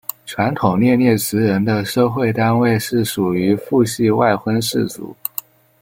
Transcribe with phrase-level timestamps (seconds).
[0.25, 5.15] 传统涅涅茨人的社会单位是属于父系外婚氏族。